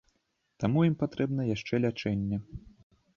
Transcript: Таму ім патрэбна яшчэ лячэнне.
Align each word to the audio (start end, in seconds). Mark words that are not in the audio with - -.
Таму 0.61 0.79
ім 0.89 0.95
патрэбна 1.01 1.45
яшчэ 1.55 1.81
лячэнне. 1.83 2.37